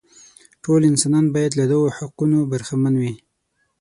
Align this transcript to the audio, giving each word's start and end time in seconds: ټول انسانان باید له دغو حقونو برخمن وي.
ټول 0.63 0.81
انسانان 0.91 1.25
باید 1.35 1.51
له 1.59 1.65
دغو 1.71 1.87
حقونو 1.97 2.37
برخمن 2.51 2.93
وي. 3.01 3.13